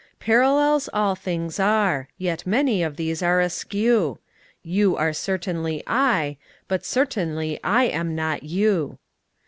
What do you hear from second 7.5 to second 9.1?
I am not you.